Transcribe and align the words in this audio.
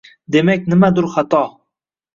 demak 0.35 0.61
nimadur 0.71 1.07
xato. 1.19 1.43